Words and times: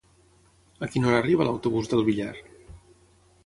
A 0.87 0.89
quina 0.93 1.11
hora 1.11 1.21
arriba 1.25 1.47
l'autobús 1.49 1.91
del 1.93 2.05
Villar? 2.11 2.33